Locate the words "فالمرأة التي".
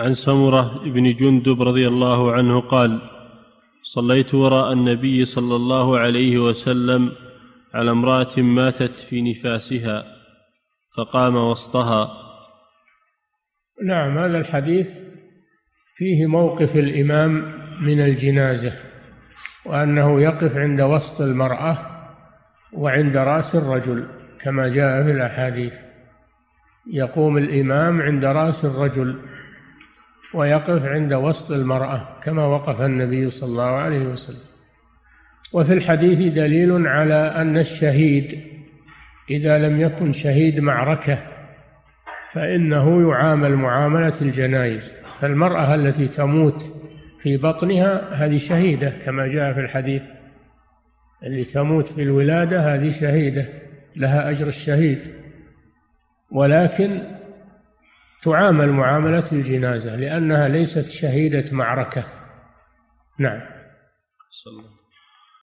45.20-46.08